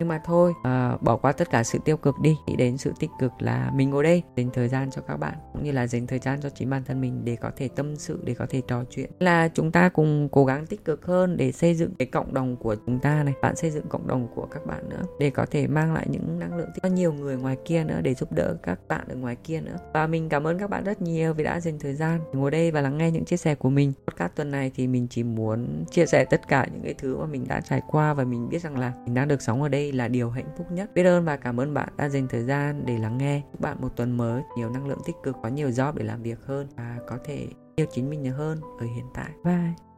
nhưng 0.00 0.08
mà 0.08 0.20
thôi 0.24 0.54
à, 0.62 0.96
bỏ 1.00 1.16
qua 1.16 1.32
tất 1.32 1.50
cả 1.50 1.64
sự 1.64 1.78
tiêu 1.84 1.96
cực 1.96 2.20
đi. 2.20 2.36
Nghĩ 2.46 2.56
đến 2.56 2.78
sự 2.78 2.92
tích 2.98 3.10
cực 3.18 3.32
là 3.38 3.70
mình 3.74 3.90
ngồi 3.90 4.04
đây 4.04 4.22
dành 4.36 4.50
thời 4.52 4.68
gian 4.68 4.90
cho 4.90 5.02
các 5.02 5.16
bạn 5.16 5.34
cũng 5.52 5.62
như 5.62 5.72
là 5.72 5.86
dành 5.86 6.06
thời 6.06 6.18
gian 6.18 6.40
cho 6.40 6.50
chính 6.50 6.70
bản 6.70 6.84
thân 6.84 7.00
mình 7.00 7.20
để 7.24 7.36
có 7.36 7.50
thể 7.56 7.68
tâm 7.68 7.96
sự 7.96 8.20
để 8.24 8.34
có 8.34 8.46
thể 8.50 8.62
trò 8.68 8.84
chuyện. 8.90 9.10
Là 9.18 9.48
chúng 9.48 9.72
ta 9.72 9.88
cùng 9.88 10.28
cố 10.32 10.44
gắng 10.44 10.66
tích 10.66 10.84
cực 10.84 11.06
hơn 11.06 11.36
để 11.36 11.52
xây 11.52 11.74
dựng 11.74 11.94
cái 11.98 12.06
cộng 12.06 12.34
đồng 12.34 12.56
của 12.56 12.74
chúng 12.86 12.98
ta 12.98 13.22
này 13.22 13.34
bạn 13.42 13.56
xây 13.56 13.70
dựng 13.70 13.88
cộng 13.88 14.06
đồng 14.06 14.28
của 14.34 14.46
các 14.50 14.66
bạn 14.66 14.88
nữa 14.88 15.02
để 15.18 15.30
có 15.30 15.46
thể 15.50 15.66
mang 15.66 15.94
lại 15.94 16.06
những 16.10 16.38
năng 16.38 16.56
lượng 16.56 16.68
tích 16.74 16.92
nhiều 16.92 17.12
người 17.12 17.36
ngoài 17.36 17.56
kia 17.64 17.84
nữa 17.84 18.00
để 18.02 18.14
giúp 18.14 18.32
đỡ 18.32 18.56
các 18.62 18.78
bạn 18.88 19.08
ở 19.08 19.14
ngoài 19.14 19.36
kia 19.44 19.60
nữa. 19.60 19.76
Và 19.92 20.06
mình 20.06 20.28
cảm 20.28 20.46
ơn 20.46 20.58
các 20.58 20.70
bạn 20.70 20.84
rất 20.84 21.02
nhiều 21.02 21.34
vì 21.34 21.44
đã 21.44 21.60
dành 21.60 21.78
thời 21.78 21.94
gian 21.94 22.20
ngồi 22.32 22.50
đây 22.50 22.70
và 22.70 22.80
lắng 22.80 22.98
nghe 22.98 23.10
những 23.10 23.24
chia 23.24 23.36
sẻ 23.36 23.54
của 23.54 23.70
mình. 23.70 23.92
Podcast 24.06 24.34
tuần 24.34 24.50
này 24.50 24.70
thì 24.74 24.86
mình 24.86 25.06
chỉ 25.10 25.22
muốn 25.22 25.84
chia 25.90 26.06
sẻ 26.06 26.24
tất 26.24 26.48
cả 26.48 26.66
những 26.72 26.82
cái 26.82 26.94
thứ 26.94 27.16
mà 27.16 27.26
mình 27.26 27.48
đã 27.48 27.60
trải 27.60 27.82
qua 27.88 28.14
và 28.14 28.24
mình 28.24 28.48
biết 28.48 28.62
rằng 28.62 28.78
là 28.78 28.92
mình 29.04 29.14
đang 29.14 29.28
được 29.28 29.42
sống 29.42 29.62
ở 29.62 29.68
đây 29.68 29.89
đây 29.90 29.96
là 29.96 30.08
điều 30.08 30.30
hạnh 30.30 30.48
phúc 30.56 30.66
nhất. 30.70 30.90
Biết 30.94 31.04
ơn 31.04 31.24
và 31.24 31.36
cảm 31.36 31.60
ơn 31.60 31.74
bạn 31.74 31.88
đã 31.96 32.08
dành 32.08 32.28
thời 32.28 32.42
gian 32.42 32.86
để 32.86 32.98
lắng 32.98 33.18
nghe. 33.18 33.42
Chúc 33.52 33.60
bạn 33.60 33.76
một 33.80 33.96
tuần 33.96 34.16
mới, 34.16 34.42
nhiều 34.56 34.70
năng 34.70 34.86
lượng 34.86 35.00
tích 35.06 35.16
cực, 35.22 35.36
có 35.42 35.48
nhiều 35.48 35.68
job 35.68 35.92
để 35.96 36.04
làm 36.04 36.22
việc 36.22 36.38
hơn 36.46 36.66
và 36.76 36.98
có 37.08 37.18
thể 37.24 37.48
yêu 37.76 37.86
chính 37.92 38.10
mình 38.10 38.22
nhiều 38.22 38.34
hơn 38.34 38.60
ở 38.80 38.86
hiện 38.86 39.06
tại. 39.14 39.30
Bye. 39.44 39.89